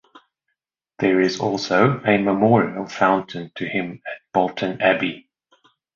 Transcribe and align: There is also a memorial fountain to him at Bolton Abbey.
There 0.97 1.21
is 1.21 1.39
also 1.39 2.01
a 2.03 2.17
memorial 2.17 2.87
fountain 2.87 3.51
to 3.53 3.67
him 3.67 4.01
at 4.07 4.17
Bolton 4.33 4.81
Abbey. 4.81 5.29